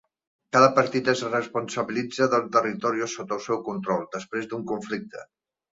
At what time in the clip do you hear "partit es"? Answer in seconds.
0.77-1.21